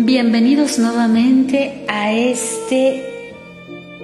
Bienvenidos 0.00 0.78
nuevamente 0.78 1.84
a 1.86 2.12
este 2.12 3.04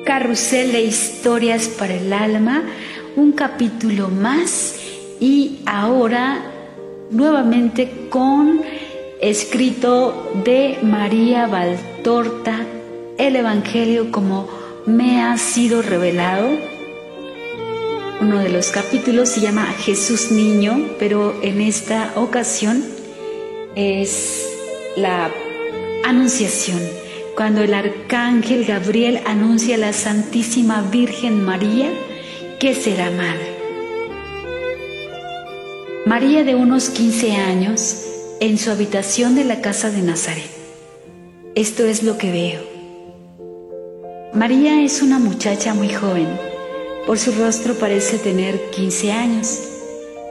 carrusel 0.04 0.70
de 0.70 0.82
historias 0.82 1.68
para 1.68 1.94
el 1.94 2.12
alma, 2.12 2.62
un 3.16 3.32
capítulo 3.32 4.08
más 4.08 4.76
y 5.18 5.60
ahora 5.66 6.42
nuevamente 7.10 8.08
con 8.10 8.60
escrito 9.20 10.32
de 10.44 10.78
María 10.82 11.46
Valtorta, 11.46 12.60
el 13.18 13.36
Evangelio 13.36 14.12
como 14.12 14.48
me 14.86 15.22
ha 15.22 15.36
sido 15.38 15.80
revelado. 15.82 16.73
Uno 18.24 18.38
de 18.38 18.48
los 18.48 18.70
capítulos 18.70 19.28
se 19.28 19.42
llama 19.42 19.66
Jesús 19.66 20.30
Niño, 20.30 20.92
pero 20.98 21.38
en 21.42 21.60
esta 21.60 22.14
ocasión 22.16 22.82
es 23.76 24.46
la 24.96 25.30
Anunciación, 26.06 26.80
cuando 27.36 27.60
el 27.60 27.74
arcángel 27.74 28.64
Gabriel 28.64 29.20
anuncia 29.26 29.74
a 29.74 29.78
la 29.78 29.92
Santísima 29.92 30.80
Virgen 30.90 31.44
María 31.44 31.90
que 32.58 32.74
será 32.74 33.10
madre. 33.10 33.58
María 36.06 36.44
de 36.44 36.54
unos 36.54 36.88
15 36.88 37.32
años 37.32 38.06
en 38.40 38.56
su 38.56 38.70
habitación 38.70 39.34
de 39.34 39.44
la 39.44 39.60
casa 39.60 39.90
de 39.90 40.00
Nazaret. 40.00 40.50
Esto 41.54 41.84
es 41.84 42.02
lo 42.02 42.16
que 42.16 42.32
veo. 42.32 42.62
María 44.32 44.80
es 44.82 45.02
una 45.02 45.18
muchacha 45.18 45.74
muy 45.74 45.92
joven. 45.92 46.53
Por 47.06 47.18
su 47.18 47.32
rostro 47.32 47.74
parece 47.74 48.18
tener 48.18 48.70
15 48.70 49.12
años. 49.12 49.60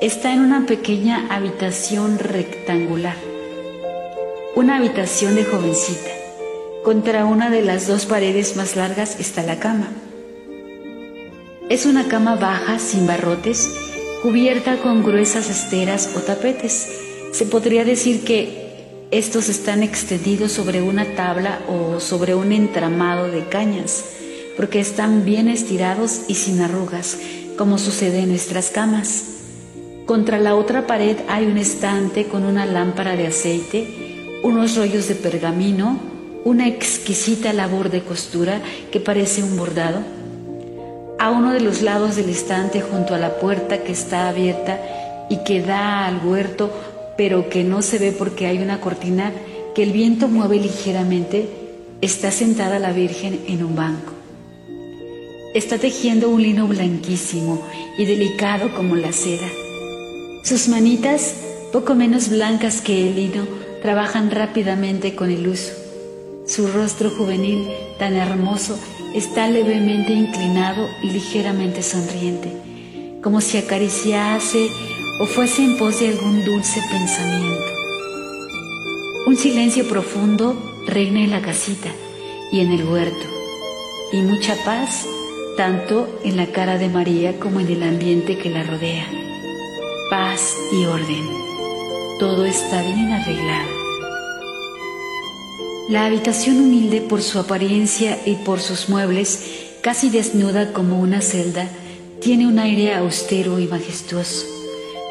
Está 0.02 0.34
en 0.34 0.40
una 0.40 0.66
pequeña 0.66 1.28
habitación 1.30 2.20
rectangular 2.20 3.34
una 4.56 4.78
habitación 4.78 5.34
de 5.34 5.46
jovencita. 5.46 6.12
Contra 6.84 7.26
una 7.26 7.50
de 7.50 7.64
las 7.64 7.88
dos 7.88 8.06
paredes 8.06 8.56
más 8.56 8.76
largas 8.76 9.20
está 9.20 9.42
la 9.42 9.58
cama. 9.58 9.88
Es 11.70 11.88
una 11.88 12.08
cama 12.08 12.36
baja, 12.36 12.78
sin 12.78 13.08
barrotes, 13.08 13.68
cubierta 14.22 14.78
con 14.78 15.04
gruesas 15.04 15.50
esteras 15.50 16.12
o 16.16 16.20
tapetes. 16.20 16.88
Se 17.32 17.48
podría 17.48 17.84
decir 17.84 18.24
que 18.24 19.08
estos 19.10 19.50
están 19.50 19.82
extendidos 19.82 20.52
sobre 20.52 20.84
una 20.84 21.16
tabla 21.16 21.60
o 21.68 22.00
sobre 22.00 22.36
un 22.36 22.52
entramado 22.52 23.32
de 23.32 23.48
cañas, 23.48 24.06
porque 24.56 24.80
están 24.80 25.26
bien 25.26 25.48
estirados 25.48 26.22
y 26.28 26.36
sin 26.36 26.62
arrugas, 26.62 27.18
como 27.58 27.78
sucede 27.78 28.20
en 28.20 28.30
nuestras 28.30 28.70
camas. 28.70 29.26
Contra 30.06 30.38
la 30.38 30.56
otra 30.56 30.88
pared 30.88 31.18
hay 31.28 31.46
un 31.46 31.58
estante 31.58 32.26
con 32.26 32.44
una 32.44 32.66
lámpara 32.66 33.16
de 33.16 33.28
aceite 33.28 34.04
unos 34.44 34.76
rollos 34.76 35.08
de 35.08 35.16
pergamino, 35.16 35.98
una 36.44 36.68
exquisita 36.68 37.54
labor 37.54 37.90
de 37.90 38.02
costura 38.02 38.62
que 38.92 39.00
parece 39.00 39.42
un 39.42 39.58
bordado. 39.58 40.02
A 41.18 41.32
uno 41.32 41.54
de 41.54 41.62
los 41.62 41.82
lados 41.82 42.18
del 42.18 42.30
estante 42.30 42.82
junto 42.82 43.16
a 43.16 43.18
la 43.18 43.38
puerta 43.38 43.84
que 43.84 43.94
está 43.94 44.28
abierta 44.28 44.82
y 45.30 45.38
que 45.46 45.62
da 45.62 46.06
al 46.06 46.26
huerto, 46.26 46.70
pero 47.18 47.50
que 47.50 47.64
no 47.64 47.82
se 47.82 47.98
ve 47.98 48.12
porque 48.12 48.46
hay 48.46 48.62
una 48.62 48.82
cortina 48.82 49.32
que 49.74 49.84
el 49.84 49.94
viento 49.94 50.28
mueve 50.28 50.58
ligeramente, 50.58 51.48
está 52.02 52.30
sentada 52.30 52.80
la 52.80 52.92
Virgen 52.92 53.40
en 53.48 53.64
un 53.64 53.76
banco. 53.78 54.12
Está 55.54 55.78
tejiendo 55.78 56.30
un 56.30 56.42
lino 56.42 56.68
blanquísimo 56.68 57.62
y 57.96 58.06
delicado 58.06 58.74
como 58.74 58.96
la 58.96 59.12
seda. 59.12 59.48
Sus 60.44 60.68
manitas, 60.68 61.36
poco 61.72 61.94
menos 61.94 62.30
blancas 62.30 62.82
que 62.82 63.08
el 63.08 63.16
lino, 63.16 63.46
trabajan 63.84 64.32
rápidamente 64.32 65.14
con 65.14 65.30
el 65.30 65.48
uso. 65.48 65.72
Su 66.48 66.68
rostro 66.68 67.12
juvenil, 67.12 67.68
tan 68.00 68.16
hermoso, 68.16 68.80
está 69.14 69.48
levemente 69.48 70.12
inclinado 70.12 70.88
y 71.04 71.12
ligeramente 71.12 71.84
sonriente, 71.84 72.52
como 73.22 73.40
si 73.40 73.58
acariciase 73.58 74.70
o 75.22 75.28
fuese 75.28 75.64
en 75.66 75.78
pos 75.78 76.00
de 76.00 76.08
algún 76.08 76.44
dulce 76.46 76.82
pensamiento. 76.90 77.72
Un 79.28 79.38
silencio 79.38 79.88
profundo 79.88 80.60
reina 80.88 81.24
en 81.24 81.30
la 81.30 81.42
casita 81.44 81.90
y 82.52 82.62
en 82.62 82.72
el 82.72 82.84
huerto, 82.86 83.28
y 84.12 84.18
mucha 84.18 84.56
paz 84.66 85.06
tanto 85.58 86.08
en 86.24 86.38
la 86.38 86.48
cara 86.48 86.78
de 86.78 86.90
María 86.90 87.40
como 87.40 87.60
en 87.60 87.68
el 87.68 87.84
ambiente 87.84 88.38
que 88.38 88.50
la 88.50 88.64
rodea. 88.64 89.08
Paz 90.10 90.56
y 90.72 90.86
orden 90.86 91.44
todo 92.20 92.46
está 92.46 92.82
bien 92.82 93.12
arreglado. 93.12 93.70
La 95.90 96.06
habitación 96.06 96.58
humilde 96.58 97.02
por 97.02 97.22
su 97.22 97.38
apariencia 97.38 98.18
y 98.26 98.36
por 98.36 98.62
sus 98.62 98.88
muebles, 98.88 99.80
casi 99.82 100.10
desnuda 100.10 100.72
como 100.72 101.00
una 101.00 101.20
celda, 101.22 101.68
tiene 102.22 102.48
un 102.48 102.60
aire 102.60 102.94
austero 102.94 103.60
y 103.60 103.68
majestuoso, 103.68 104.46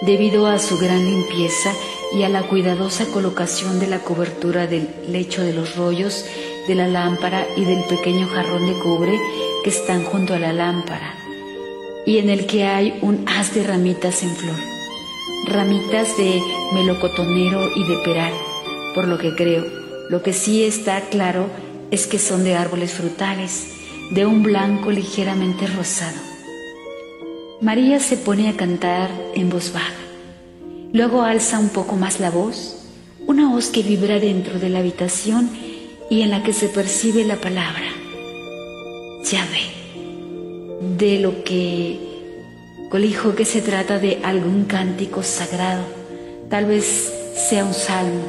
debido 0.02 0.47
a 0.47 0.58
su 0.58 0.78
gran 0.78 1.04
limpieza 1.04 1.72
y 2.14 2.22
a 2.22 2.31
la 2.31 2.48
cuidadosa 2.48 3.04
colocación 3.06 3.78
de 3.78 3.88
la 3.88 3.98
cobertura 3.98 4.66
del 4.66 4.88
lecho 5.08 5.42
de 5.42 5.52
los 5.52 5.76
rollos, 5.76 6.25
de 6.66 6.75
la 6.75 6.88
lámpara 6.88 7.47
y 7.56 7.64
del 7.64 7.84
pequeño 7.84 8.28
jarrón 8.28 8.66
de 8.66 8.78
cobre 8.78 9.20
que 9.62 9.71
están 9.71 10.05
junto 10.05 10.34
a 10.34 10.39
la 10.39 10.53
lámpara, 10.53 11.15
y 12.06 12.19
en 12.19 12.31
el 12.31 12.47
que 12.47 12.65
hay 12.65 12.99
un 13.03 13.25
haz 13.28 13.55
de 13.55 13.65
ramitas 13.65 14.23
en 14.23 14.31
flor 14.31 14.73
ramitas 15.47 16.17
de 16.17 16.41
melocotonero 16.73 17.69
y 17.75 17.84
de 17.84 17.97
peral, 18.05 18.33
por 18.95 19.09
lo 19.09 19.19
que 19.19 19.34
creo. 19.34 19.65
Lo 20.09 20.23
que 20.23 20.33
sí 20.33 20.65
está 20.65 21.00
claro 21.03 21.47
es 21.91 22.06
que 22.06 22.19
son 22.19 22.45
de 22.45 22.55
árboles 22.55 22.93
frutales, 22.93 23.69
de 24.11 24.27
un 24.27 24.43
blanco 24.43 24.91
ligeramente 24.91 25.67
rosado. 25.67 26.19
María 27.61 28.00
se 28.00 28.17
pone 28.17 28.49
a 28.49 28.56
cantar 28.56 29.11
en 29.34 29.49
voz 29.49 29.73
baja. 29.73 29.93
Luego 30.93 31.23
alza 31.23 31.59
un 31.59 31.71
poco 31.71 31.97
más 31.97 32.21
la 32.21 32.31
voz, 32.31 32.77
una 33.27 33.49
voz 33.49 33.69
que 33.69 33.83
vibra 33.83 34.19
dentro 34.19 34.59
de 34.59 34.69
la 34.69 34.81
habitación 34.81 35.50
y 36.11 36.23
en 36.23 36.31
la 36.31 36.43
que 36.43 36.53
se 36.53 36.69
percibe 36.69 37.25
la 37.25 37.37
palabra. 37.37 38.01
Ya 39.32 39.47
ve, 39.47 40.98
de 40.98 41.19
lo 41.19 41.43
que 41.43 42.12
Colijo 42.91 43.34
que 43.34 43.47
se 43.47 43.62
trata 43.62 43.98
de 43.98 44.19
algún 44.22 44.65
cántico 44.65 45.22
sagrado, 45.22 45.82
tal 46.50 46.66
vez 46.66 47.10
sea 47.48 47.65
un 47.65 47.72
salmo. 47.72 48.20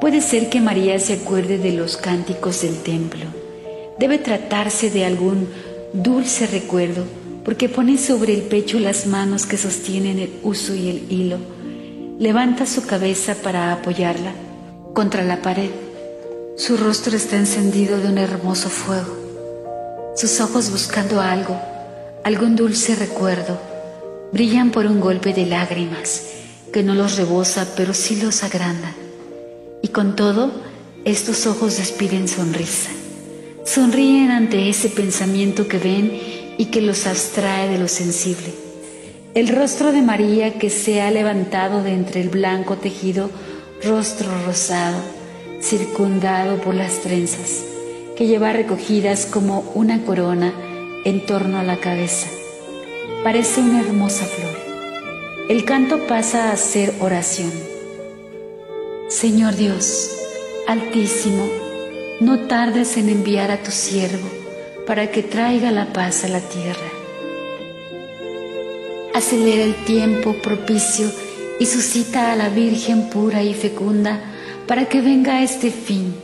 Puede 0.00 0.20
ser 0.20 0.48
que 0.48 0.60
María 0.60 1.00
se 1.00 1.14
acuerde 1.14 1.58
de 1.58 1.72
los 1.72 1.96
cánticos 1.96 2.62
del 2.62 2.76
templo. 2.84 3.24
Debe 3.98 4.18
tratarse 4.18 4.90
de 4.90 5.04
algún 5.04 5.48
dulce 5.92 6.46
recuerdo, 6.46 7.04
porque 7.44 7.68
pone 7.68 7.98
sobre 7.98 8.32
el 8.34 8.42
pecho 8.42 8.78
las 8.78 9.08
manos 9.08 9.44
que 9.44 9.56
sostienen 9.56 10.20
el 10.20 10.30
uso 10.44 10.76
y 10.76 10.90
el 10.90 11.12
hilo. 11.12 11.38
Levanta 12.20 12.66
su 12.66 12.86
cabeza 12.86 13.34
para 13.34 13.72
apoyarla 13.72 14.32
contra 14.94 15.24
la 15.24 15.42
pared. 15.42 15.70
Su 16.56 16.76
rostro 16.76 17.16
está 17.16 17.36
encendido 17.36 17.98
de 17.98 18.06
un 18.06 18.18
hermoso 18.18 18.68
fuego, 18.68 19.21
sus 20.14 20.40
ojos 20.40 20.70
buscando 20.70 21.20
algo 21.20 21.58
algún 22.24 22.54
dulce 22.54 22.94
recuerdo, 22.94 23.58
brillan 24.32 24.70
por 24.70 24.86
un 24.86 25.00
golpe 25.00 25.32
de 25.32 25.46
lágrimas 25.46 26.22
que 26.72 26.82
no 26.82 26.94
los 26.94 27.16
rebosa 27.16 27.66
pero 27.76 27.94
sí 27.94 28.16
los 28.16 28.44
agranda. 28.44 28.94
Y 29.82 29.88
con 29.88 30.14
todo, 30.14 30.52
estos 31.04 31.46
ojos 31.46 31.78
despiden 31.78 32.28
sonrisa. 32.28 32.90
Sonríen 33.64 34.30
ante 34.30 34.68
ese 34.68 34.88
pensamiento 34.88 35.66
que 35.66 35.78
ven 35.78 36.20
y 36.58 36.66
que 36.66 36.80
los 36.80 37.06
abstrae 37.06 37.68
de 37.68 37.78
lo 37.78 37.88
sensible. 37.88 38.52
El 39.34 39.48
rostro 39.48 39.92
de 39.92 40.02
María 40.02 40.58
que 40.58 40.70
se 40.70 41.02
ha 41.02 41.10
levantado 41.10 41.82
de 41.82 41.92
entre 41.92 42.20
el 42.20 42.28
blanco 42.28 42.76
tejido, 42.76 43.30
rostro 43.82 44.30
rosado, 44.46 44.98
circundado 45.60 46.60
por 46.60 46.74
las 46.74 47.00
trenzas, 47.00 47.64
que 48.16 48.26
lleva 48.26 48.52
recogidas 48.52 49.26
como 49.26 49.60
una 49.74 50.04
corona 50.04 50.52
en 51.04 51.24
torno 51.26 51.58
a 51.58 51.62
la 51.62 51.78
cabeza. 51.78 52.28
Parece 53.24 53.60
una 53.60 53.80
hermosa 53.80 54.24
flor. 54.24 54.56
El 55.48 55.64
canto 55.64 56.06
pasa 56.06 56.52
a 56.52 56.56
ser 56.56 56.94
oración. 57.00 57.52
Señor 59.08 59.56
Dios, 59.56 60.10
Altísimo, 60.66 61.44
no 62.20 62.40
tardes 62.46 62.96
en 62.96 63.08
enviar 63.08 63.50
a 63.50 63.62
tu 63.62 63.70
siervo 63.70 64.28
para 64.86 65.10
que 65.10 65.22
traiga 65.22 65.70
la 65.70 65.92
paz 65.92 66.24
a 66.24 66.28
la 66.28 66.40
tierra. 66.40 66.88
Acelera 69.14 69.64
el 69.64 69.74
tiempo 69.84 70.34
propicio 70.42 71.10
y 71.58 71.66
suscita 71.66 72.32
a 72.32 72.36
la 72.36 72.48
Virgen 72.48 73.10
pura 73.10 73.42
y 73.42 73.54
fecunda 73.54 74.20
para 74.66 74.86
que 74.86 75.00
venga 75.00 75.42
este 75.42 75.70
fin 75.70 76.14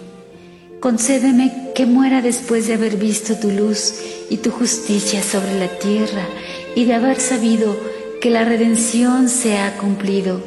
Concédeme 0.81 1.68
que 1.79 1.87
muera 1.87 2.21
después 2.21 2.67
de 2.67 2.75
haber 2.75 2.97
visto 2.97 3.37
tu 3.37 3.53
luz 3.53 3.95
y 4.29 4.39
tu 4.39 4.51
justicia 4.51 5.23
sobre 5.23 5.61
la 5.61 5.69
tierra 5.79 6.27
y 6.75 6.87
de 6.87 6.95
haber 6.95 7.21
sabido 7.21 7.77
que 8.21 8.31
la 8.31 8.45
redención 8.45 9.29
se 9.29 9.59
ha 9.59 9.77
cumplido. 9.77 10.41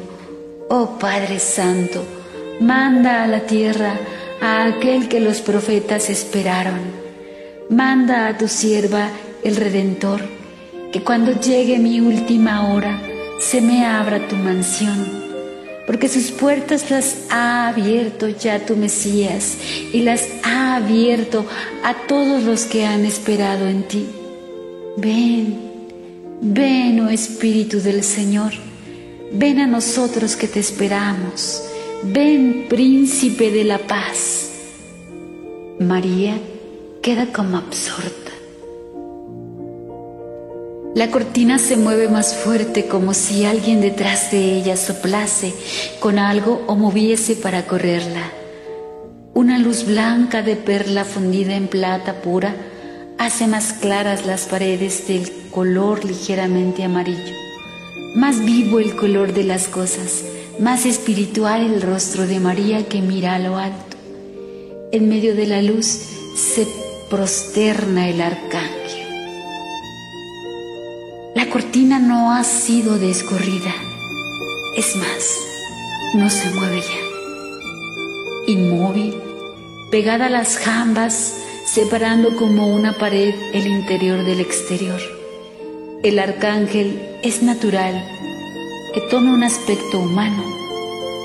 Oh 0.68 0.98
Padre 0.98 1.38
Santo, 1.38 2.04
manda 2.60 3.24
a 3.24 3.26
la 3.26 3.46
tierra 3.46 3.98
a 4.42 4.66
aquel 4.66 5.08
que 5.08 5.20
los 5.20 5.40
profetas 5.40 6.10
esperaron. 6.10 6.80
Manda 7.70 8.28
a 8.28 8.36
tu 8.36 8.46
sierva 8.46 9.08
el 9.42 9.56
Redentor, 9.56 10.20
que 10.92 11.02
cuando 11.02 11.32
llegue 11.40 11.78
mi 11.78 11.98
última 12.02 12.74
hora 12.74 13.00
se 13.40 13.62
me 13.62 13.86
abra 13.86 14.28
tu 14.28 14.36
mansión, 14.36 15.21
porque 15.86 16.08
sus 16.08 16.30
puertas 16.30 16.90
las 16.90 17.16
ha 17.30 17.68
abierto 17.68 18.28
ya 18.28 18.64
tu 18.64 18.76
Mesías 18.76 19.56
y 19.92 20.02
las 20.02 20.28
ha 20.44 20.76
abierto 20.76 21.46
a 21.84 21.94
todos 22.06 22.44
los 22.44 22.64
que 22.64 22.86
han 22.86 23.04
esperado 23.04 23.66
en 23.66 23.82
ti. 23.88 24.06
Ven, 24.96 25.58
ven, 26.40 27.00
oh 27.00 27.10
Espíritu 27.10 27.80
del 27.80 28.04
Señor, 28.04 28.52
ven 29.32 29.58
a 29.58 29.66
nosotros 29.66 30.36
que 30.36 30.48
te 30.48 30.60
esperamos, 30.60 31.62
ven, 32.04 32.66
Príncipe 32.68 33.50
de 33.50 33.64
la 33.64 33.78
Paz. 33.78 34.50
María 35.80 36.38
queda 37.02 37.32
como 37.32 37.56
absorta. 37.56 38.21
La 40.94 41.10
cortina 41.10 41.58
se 41.58 41.78
mueve 41.78 42.08
más 42.08 42.34
fuerte 42.34 42.86
como 42.86 43.14
si 43.14 43.46
alguien 43.46 43.80
detrás 43.80 44.30
de 44.30 44.58
ella 44.58 44.76
soplase 44.76 45.54
con 46.00 46.18
algo 46.18 46.62
o 46.66 46.76
moviese 46.76 47.34
para 47.34 47.66
correrla. 47.66 48.30
Una 49.32 49.58
luz 49.58 49.86
blanca 49.86 50.42
de 50.42 50.54
perla 50.54 51.06
fundida 51.06 51.54
en 51.54 51.68
plata 51.68 52.20
pura 52.20 52.54
hace 53.16 53.46
más 53.46 53.72
claras 53.72 54.26
las 54.26 54.44
paredes 54.44 55.08
del 55.08 55.32
color 55.50 56.04
ligeramente 56.04 56.84
amarillo. 56.84 57.34
Más 58.14 58.44
vivo 58.44 58.78
el 58.78 58.94
color 58.94 59.32
de 59.32 59.44
las 59.44 59.68
cosas, 59.68 60.22
más 60.58 60.84
espiritual 60.84 61.62
el 61.62 61.80
rostro 61.80 62.26
de 62.26 62.38
María 62.38 62.86
que 62.86 63.00
mira 63.00 63.36
a 63.36 63.38
lo 63.38 63.56
alto. 63.56 63.96
En 64.92 65.08
medio 65.08 65.34
de 65.34 65.46
la 65.46 65.62
luz 65.62 65.86
se 66.36 66.66
prosterna 67.08 68.10
el 68.10 68.20
arcángel. 68.20 68.71
No 71.98 72.32
ha 72.32 72.44
sido 72.44 72.98
descorrida, 72.98 73.74
es 74.76 74.96
más, 74.96 75.38
no 76.14 76.30
se 76.30 76.48
mueve 76.50 76.80
ya. 76.80 78.52
Inmóvil, 78.52 79.14
pegada 79.90 80.26
a 80.26 80.30
las 80.30 80.56
jambas, 80.56 81.34
separando 81.66 82.36
como 82.36 82.74
una 82.74 82.98
pared 82.98 83.34
el 83.52 83.66
interior 83.66 84.24
del 84.24 84.40
exterior. 84.40 85.00
El 86.02 86.18
arcángel 86.18 87.00
es 87.22 87.42
natural, 87.42 88.02
que 88.94 89.00
toma 89.02 89.34
un 89.34 89.44
aspecto 89.44 89.98
humano, 89.98 90.44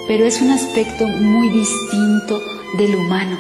pero 0.07 0.25
es 0.25 0.41
un 0.41 0.51
aspecto 0.51 1.07
muy 1.07 1.49
distinto 1.49 2.41
del 2.77 2.95
humano. 2.95 3.39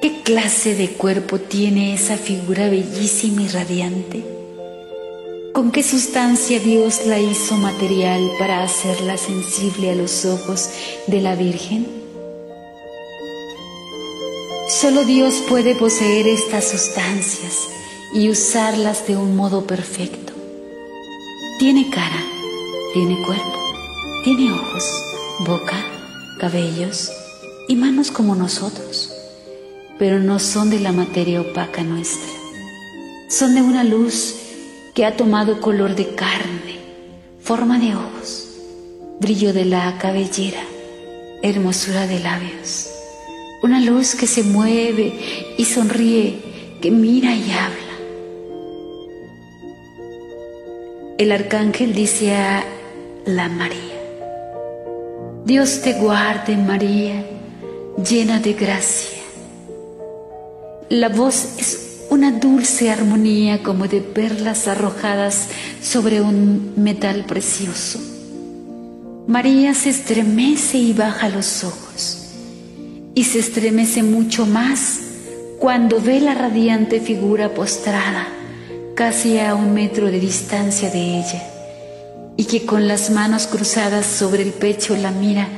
¿Qué 0.00 0.20
clase 0.22 0.74
de 0.74 0.90
cuerpo 0.90 1.38
tiene 1.38 1.94
esa 1.94 2.16
figura 2.16 2.68
bellísima 2.68 3.42
y 3.42 3.48
radiante? 3.48 4.43
¿Con 5.54 5.70
qué 5.70 5.84
sustancia 5.84 6.58
Dios 6.58 7.06
la 7.06 7.20
hizo 7.20 7.56
material 7.56 8.28
para 8.40 8.64
hacerla 8.64 9.16
sensible 9.16 9.92
a 9.92 9.94
los 9.94 10.24
ojos 10.24 10.68
de 11.06 11.20
la 11.20 11.36
Virgen? 11.36 11.86
Solo 14.68 15.04
Dios 15.04 15.44
puede 15.48 15.76
poseer 15.76 16.26
estas 16.26 16.64
sustancias 16.64 17.68
y 18.12 18.30
usarlas 18.30 19.06
de 19.06 19.16
un 19.16 19.36
modo 19.36 19.64
perfecto. 19.64 20.32
Tiene 21.60 21.88
cara, 21.88 22.20
tiene 22.92 23.16
cuerpo, 23.24 23.58
tiene 24.24 24.50
ojos, 24.50 24.82
boca, 25.46 25.86
cabellos 26.40 27.12
y 27.68 27.76
manos 27.76 28.10
como 28.10 28.34
nosotros, 28.34 29.08
pero 30.00 30.18
no 30.18 30.40
son 30.40 30.70
de 30.70 30.80
la 30.80 30.90
materia 30.90 31.42
opaca 31.42 31.84
nuestra. 31.84 32.32
Son 33.28 33.54
de 33.54 33.62
una 33.62 33.84
luz 33.84 34.40
que 34.94 35.04
ha 35.04 35.16
tomado 35.16 35.60
color 35.60 35.94
de 35.94 36.14
carne, 36.14 36.78
forma 37.40 37.78
de 37.78 37.94
ojos, 37.94 38.48
brillo 39.20 39.52
de 39.52 39.64
la 39.64 39.98
cabellera, 39.98 40.62
hermosura 41.42 42.06
de 42.06 42.20
labios 42.20 42.94
una 43.64 43.80
luz 43.80 44.14
que 44.14 44.26
se 44.26 44.42
mueve 44.42 45.14
y 45.56 45.64
sonríe, 45.64 46.38
que 46.82 46.90
mira 46.90 47.34
y 47.34 47.50
habla. 47.50 47.94
El 51.16 51.32
arcángel 51.32 51.94
dice 51.94 52.34
a 52.34 52.62
la 53.24 53.48
María, 53.48 53.80
Dios 55.46 55.80
te 55.80 55.94
guarde 55.94 56.58
María, 56.58 57.24
llena 58.06 58.38
de 58.38 58.52
gracia. 58.52 59.22
La 60.90 61.08
voz 61.08 61.56
es 61.58 61.93
una 62.10 62.32
dulce 62.32 62.90
armonía 62.90 63.62
como 63.62 63.88
de 63.88 64.00
perlas 64.00 64.68
arrojadas 64.68 65.48
sobre 65.82 66.20
un 66.20 66.74
metal 66.76 67.24
precioso. 67.26 68.00
María 69.26 69.74
se 69.74 69.90
estremece 69.90 70.78
y 70.78 70.92
baja 70.92 71.28
los 71.28 71.64
ojos 71.64 72.28
y 73.14 73.24
se 73.24 73.38
estremece 73.38 74.02
mucho 74.02 74.44
más 74.46 75.00
cuando 75.58 76.00
ve 76.00 76.20
la 76.20 76.34
radiante 76.34 77.00
figura 77.00 77.54
postrada 77.54 78.28
casi 78.94 79.38
a 79.38 79.54
un 79.54 79.72
metro 79.72 80.10
de 80.10 80.20
distancia 80.20 80.90
de 80.90 81.18
ella 81.18 81.42
y 82.36 82.44
que 82.44 82.66
con 82.66 82.86
las 82.86 83.10
manos 83.10 83.46
cruzadas 83.46 84.06
sobre 84.06 84.42
el 84.42 84.52
pecho 84.52 84.96
la 84.96 85.10
mira 85.10 85.48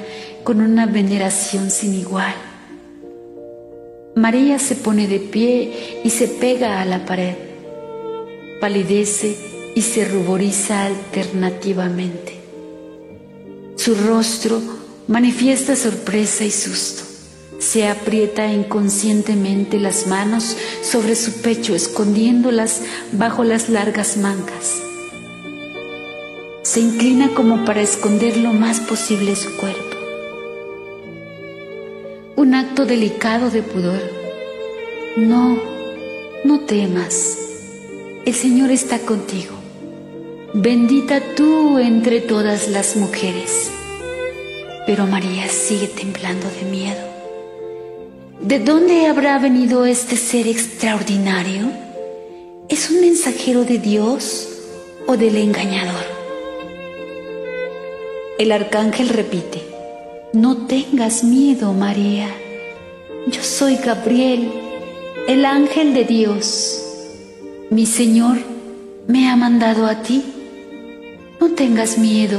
con 0.45 0.61
una 0.61 0.87
veneración 0.87 1.71
sin 1.71 1.95
igual. 1.95 2.35
María 4.17 4.59
se 4.59 4.77
pone 4.77 5.07
de 5.09 5.19
pie 5.19 6.01
y 6.03 6.09
se 6.09 6.27
pega 6.27 6.81
a 6.81 6.87
la 6.87 7.05
pared, 7.05 7.35
palidece 8.63 9.37
y 9.75 9.83
se 9.83 10.07
ruboriza 10.07 10.87
alternativamente. 10.87 12.41
Su 13.77 13.95
rostro 13.95 14.63
manifiesta 15.07 15.77
sorpresa 15.77 16.45
y 16.47 16.51
susto. 16.51 17.03
Se 17.59 17.89
aprieta 17.89 18.51
inconscientemente 18.51 19.79
las 19.79 20.07
manos 20.07 20.57
sobre 20.81 21.15
su 21.15 21.43
pecho, 21.43 21.75
escondiéndolas 21.75 22.81
bajo 23.13 23.45
las 23.45 23.69
largas 23.69 24.17
mangas. 24.17 24.77
Se 26.63 26.81
inclina 26.81 27.35
como 27.35 27.67
para 27.67 27.83
esconder 27.83 28.39
lo 28.39 28.55
más 28.55 28.81
posible 28.81 29.37
su 29.37 29.55
cuerpo. 29.59 29.96
Un 32.47 32.55
acto 32.55 32.87
delicado 32.87 33.51
de 33.51 33.61
pudor. 33.61 34.01
No, 35.17 35.61
no 36.45 36.61
temas. 36.61 37.37
El 38.25 38.35
Señor 38.35 38.71
está 38.71 39.01
contigo. 39.01 39.57
Bendita 40.55 41.21
tú 41.35 41.81
entre 41.81 42.21
todas 42.21 42.69
las 42.69 42.95
mujeres. 42.95 43.73
Pero 44.87 45.09
María 45.09 45.49
sigue 45.49 45.89
temblando 45.89 46.47
de 46.49 46.71
miedo. 46.71 47.05
¿De 48.41 48.61
dónde 48.61 49.09
habrá 49.09 49.41
venido 49.41 49.85
este 49.85 50.17
ser 50.17 50.47
extraordinario? 50.47 51.73
¿Es 52.69 52.91
un 52.91 53.01
mensajero 53.01 53.65
de 53.65 53.79
Dios 53.79 54.49
o 55.09 55.17
del 55.17 55.37
engañador? 55.37 56.07
El 58.39 58.53
arcángel 58.53 59.09
repite, 59.09 59.76
no 60.37 60.67
tengas 60.67 61.25
miedo, 61.25 61.73
María. 61.73 62.29
Yo 63.27 63.43
soy 63.43 63.77
Gabriel, 63.77 64.53
el 65.27 65.47
ángel 65.47 65.95
de 65.95 66.05
Dios. 66.05 66.79
Mi 67.71 67.87
Señor 67.87 68.37
me 69.09 69.31
ha 69.31 69.37
mandado 69.37 69.87
a 69.87 70.03
ti. 70.03 70.23
No 71.41 71.53
tengas 71.53 71.97
miedo, 71.97 72.39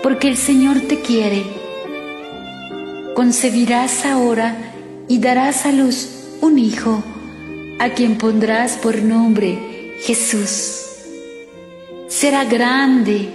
porque 0.00 0.28
el 0.28 0.36
Señor 0.36 0.80
te 0.82 1.00
quiere. 1.00 1.42
Concebirás 3.16 4.06
ahora 4.06 4.56
y 5.08 5.18
darás 5.18 5.66
a 5.66 5.72
luz 5.72 6.08
un 6.40 6.56
hijo, 6.60 7.02
a 7.80 7.90
quien 7.90 8.16
pondrás 8.16 8.76
por 8.76 9.02
nombre 9.02 9.96
Jesús. 10.02 10.82
Será 12.06 12.44
grande, 12.44 13.28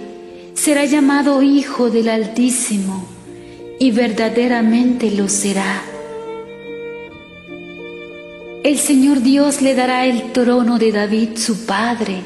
será 0.54 0.86
llamado 0.86 1.42
Hijo 1.42 1.90
del 1.90 2.08
Altísimo, 2.08 3.09
y 3.80 3.90
verdaderamente 3.90 5.10
lo 5.10 5.28
será. 5.28 5.82
El 8.62 8.78
Señor 8.78 9.22
Dios 9.22 9.62
le 9.62 9.74
dará 9.74 10.06
el 10.06 10.30
trono 10.32 10.78
de 10.78 10.92
David 10.92 11.30
su 11.36 11.66
padre, 11.66 12.20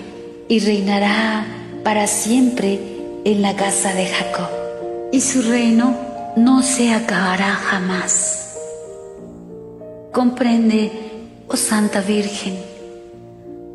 y 0.48 0.58
reinará 0.58 1.46
para 1.82 2.06
siempre 2.06 2.78
en 3.24 3.40
la 3.40 3.56
casa 3.56 3.94
de 3.94 4.06
Jacob, 4.06 4.50
y 5.12 5.20
su 5.22 5.40
reino 5.40 5.96
no 6.36 6.62
se 6.62 6.92
acabará 6.92 7.54
jamás. 7.54 8.58
Comprende, 10.12 10.90
oh 11.48 11.56
Santa 11.56 12.02
Virgen, 12.02 12.58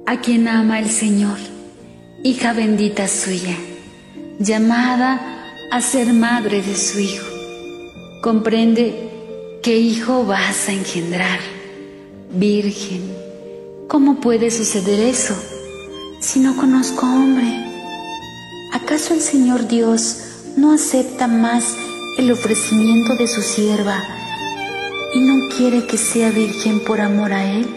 a 0.06 0.20
quien 0.20 0.48
ama 0.48 0.80
el 0.80 0.90
Señor 0.90 1.38
hija 2.24 2.52
bendita 2.52 3.08
suya, 3.08 3.56
llamada 4.40 5.22
a 5.72 5.82
ser 5.82 6.12
madre 6.14 6.62
de 6.62 6.76
su 6.76 7.00
hijo. 7.00 7.39
Comprende 8.22 9.60
qué 9.64 9.78
hijo 9.78 10.26
vas 10.26 10.68
a 10.68 10.74
engendrar, 10.74 11.40
virgen. 12.30 13.16
¿Cómo 13.88 14.20
puede 14.20 14.52
suceder 14.52 15.00
eso 15.00 15.34
si 16.20 16.42
no 16.42 16.58
conozco 16.58 17.06
hombre? 17.06 17.48
¿Acaso 18.74 19.14
el 19.14 19.22
Señor 19.22 19.70
Dios 19.70 20.18
no 20.58 20.74
acepta 20.74 21.28
más 21.28 21.78
el 22.18 22.30
ofrecimiento 22.34 23.16
de 23.16 23.30
su 23.30 23.42
sierva 23.42 24.04
y 25.16 25.22
no 25.22 25.48
quiere 25.56 25.88
que 25.88 25.98
sea 25.98 26.30
virgen 26.30 26.84
por 26.84 27.00
amor 27.00 27.32
a 27.32 27.50
Él? 27.50 27.68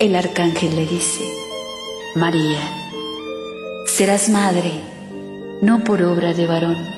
El 0.00 0.16
arcángel 0.16 0.74
le 0.74 0.84
dice, 0.84 1.22
María, 2.16 2.58
serás 3.86 4.28
madre, 4.28 4.72
no 5.62 5.84
por 5.84 6.02
obra 6.02 6.34
de 6.34 6.46
varón, 6.48 6.97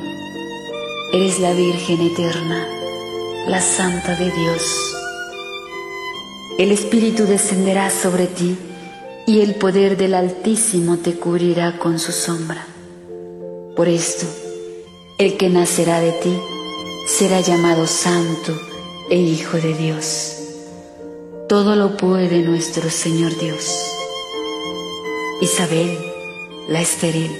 eres 1.12 1.40
la 1.40 1.52
Virgen 1.52 2.00
eterna, 2.02 2.68
la 3.48 3.60
Santa 3.60 4.14
de 4.14 4.30
Dios. 4.30 4.62
El 6.58 6.70
Espíritu 6.70 7.24
descenderá 7.24 7.90
sobre 7.90 8.26
ti 8.26 8.56
y 9.26 9.40
el 9.40 9.56
poder 9.56 9.96
del 9.96 10.14
Altísimo 10.14 10.98
te 10.98 11.14
cubrirá 11.14 11.78
con 11.78 11.98
su 11.98 12.12
sombra. 12.12 12.64
Por 13.74 13.88
esto, 13.88 14.26
el 15.18 15.36
que 15.36 15.48
nacerá 15.48 16.00
de 16.00 16.12
ti 16.12 16.38
será 17.08 17.40
llamado 17.40 17.86
Santo 17.86 18.56
e 19.10 19.16
Hijo 19.16 19.56
de 19.56 19.74
Dios. 19.74 20.36
Todo 21.48 21.74
lo 21.74 21.96
puede 21.96 22.42
nuestro 22.42 22.88
Señor 22.88 23.36
Dios. 23.38 23.76
Isabel, 25.40 25.98
la 26.68 26.80
estéril, 26.80 27.30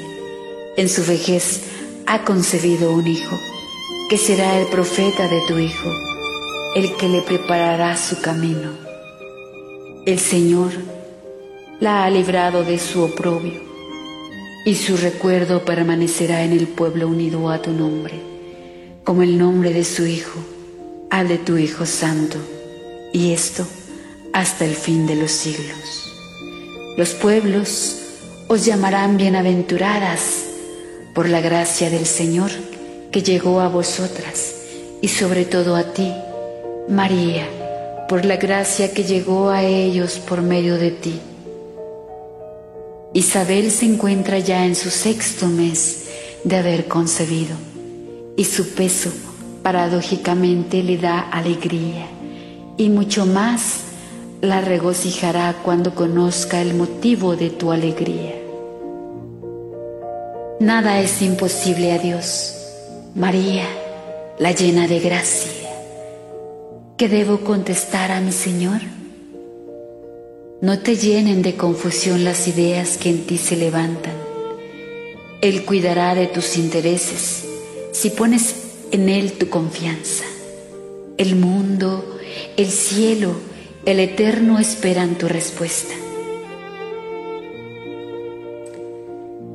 en 0.77 0.89
su 0.89 1.05
vejez 1.05 1.61
ha 2.07 2.25
concebido 2.25 2.91
un 2.93 3.07
hijo, 3.07 3.37
que 4.11 4.19
será 4.19 4.61
el 4.61 4.67
profeta 4.67 5.29
de 5.29 5.41
tu 5.47 5.57
Hijo, 5.57 5.89
el 6.75 6.97
que 6.97 7.09
le 7.09 7.23
preparará 7.23 7.97
su 7.97 8.21
camino. 8.21 8.73
El 10.05 10.19
Señor 10.19 10.73
la 11.79 12.05
ha 12.05 12.11
librado 12.11 12.65
de 12.65 12.81
su 12.81 13.03
oprobio, 13.03 13.61
y 14.67 14.75
su 14.75 14.97
recuerdo 14.97 15.65
permanecerá 15.65 16.43
en 16.43 16.51
el 16.51 16.67
pueblo 16.67 17.07
unido 17.07 17.51
a 17.51 17.63
tu 17.63 17.71
nombre, 17.71 18.15
como 19.05 19.23
el 19.23 19.39
nombre 19.39 19.73
de 19.73 19.85
su 19.85 20.05
Hijo, 20.05 20.41
al 21.09 21.29
de 21.29 21.39
tu 21.39 21.57
Hijo 21.57 21.87
Santo, 21.87 22.39
y 23.13 23.33
esto 23.33 23.65
hasta 24.33 24.65
el 24.65 24.75
fin 24.75 25.07
de 25.07 25.15
los 25.15 25.31
siglos. 25.31 26.13
Los 26.97 27.11
pueblos 27.11 27.97
os 28.49 28.65
llamarán 28.65 29.17
bienaventuradas 29.17 30.47
por 31.15 31.29
la 31.29 31.41
gracia 31.41 31.91
del 31.91 32.07
Señor 32.07 32.51
que 33.11 33.23
llegó 33.23 33.61
a 33.61 33.69
vosotras, 33.69 34.55
y 35.01 35.09
sobre 35.09 35.45
todo 35.45 35.77
a 35.77 35.93
ti, 35.93 36.13
María, 36.89 37.47
por 38.09 38.25
la 38.25 38.37
gracia 38.37 38.93
que 38.93 39.05
llegó 39.05 39.51
a 39.51 39.63
ellos 39.63 40.19
por 40.19 40.43
medio 40.43 40.77
de 40.77 40.91
ti 40.91 41.21
Isabel 43.13 43.73
se 43.73 43.87
encuentra 43.87 44.39
ya 44.39 44.65
en 44.65 44.77
su 44.77 44.89
sexto 44.89 45.49
mes 45.49 46.07
de 46.45 46.57
haber 46.57 46.87
concebido 46.87 47.57
y 48.37 48.45
su 48.45 48.73
peso 48.75 49.11
paradójicamente 49.65 50.85
le 50.85 50.97
da 50.97 51.19
alegría 51.19 52.07
y 52.77 52.89
mucho 52.89 53.27
más 53.27 53.81
la 54.43 54.61
regocijará 54.61 55.57
cuando 55.65 55.93
conozca 55.93 56.63
el 56.63 56.75
motivo 56.75 57.35
de 57.35 57.51
tu 57.51 57.73
alegría. 57.73 58.37
Nada 60.61 61.01
es 61.01 61.21
imposible 61.21 61.91
a 61.93 61.99
Dios. 61.99 62.60
María, 63.15 63.67
la 64.39 64.53
llena 64.53 64.87
de 64.87 65.01
gracia. 65.01 65.51
¿Qué 66.97 67.09
debo 67.09 67.41
contestar 67.41 68.13
a 68.13 68.21
mi 68.21 68.31
Señor? 68.31 68.81
No 70.61 70.79
te 70.79 70.95
llenen 70.95 71.43
de 71.43 71.57
confusión 71.57 72.23
las 72.25 72.47
ideas 72.47 72.99
que 72.99 73.11
en 73.11 73.27
ti 73.27 73.37
se 73.37 73.57
levantan. 73.57 74.15
Él 75.41 75.65
cuidará 75.65 76.15
de 76.15 76.29
tus 76.29 76.57
intereses 76.57 77.45
si 77.93 78.11
pones 78.11 78.55
en 78.93 79.09
Él 79.09 79.33
tu 79.33 79.49
confianza. 79.49 80.25
El 81.19 81.35
mundo, 81.35 82.19
el 82.57 82.71
cielo, 82.71 83.33
el 83.87 83.99
eterno 83.99 84.61
esperan 84.61 85.17
tu 85.17 85.27
respuesta. 85.27 85.95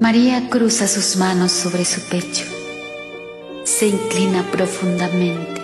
María 0.02 0.50
cruza 0.50 0.90
sus 0.90 1.16
manos 1.16 1.54
sobre 1.54 1.86
su 1.86 2.02
pecho, 2.02 2.44
se 3.78 3.88
inclina 3.88 4.50
profundamente, 4.52 5.62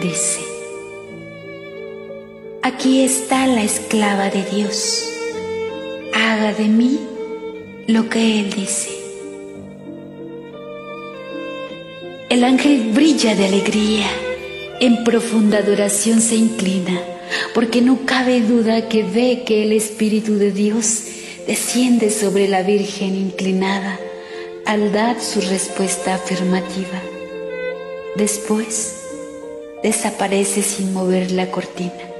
dice, 0.00 0.40
Aquí 2.62 3.02
está 3.02 3.46
la 3.46 3.62
esclava 3.62 4.30
de 4.30 4.42
Dios. 4.42 5.04
Haga 6.14 6.54
de 6.54 6.64
mí 6.64 6.98
lo 7.88 8.08
que 8.08 8.40
Él 8.40 8.50
dice. 8.54 8.88
El 12.30 12.42
ángel 12.42 12.92
brilla 12.94 13.34
de 13.34 13.48
alegría, 13.48 14.06
en 14.80 15.04
profunda 15.04 15.58
adoración 15.58 16.22
se 16.22 16.36
inclina, 16.36 17.02
porque 17.52 17.82
no 17.82 18.06
cabe 18.06 18.40
duda 18.40 18.88
que 18.88 19.02
ve 19.02 19.42
que 19.44 19.62
el 19.62 19.72
Espíritu 19.72 20.36
de 20.36 20.52
Dios 20.52 21.02
desciende 21.46 22.08
sobre 22.08 22.48
la 22.48 22.62
Virgen 22.62 23.14
inclinada 23.14 24.00
al 24.66 24.92
dar 24.92 25.20
su 25.20 25.40
respuesta 25.40 26.14
afirmativa. 26.14 27.00
Después 28.16 29.00
desaparece 29.82 30.62
sin 30.62 30.92
mover 30.92 31.30
la 31.30 31.50
cortina 31.50 32.14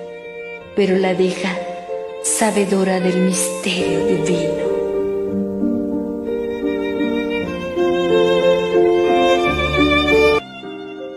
pero 0.77 0.99
la 0.99 1.15
deja 1.15 1.57
sabedora 2.23 3.01
del 3.01 3.21
misterio 3.21 4.07
divino. 4.07 4.75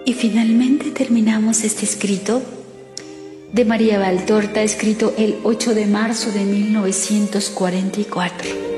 Y 0.05 0.13
finalmente 0.13 0.91
terminamos 0.91 1.63
este 1.63 1.83
escrito 1.85 2.41
de 3.51 3.65
María 3.65 3.99
Valtorta, 3.99 4.61
escrito 4.61 5.13
el 5.17 5.35
8 5.43 5.73
de 5.73 5.87
marzo 5.87 6.31
de 6.31 6.45
1944. 6.45 8.76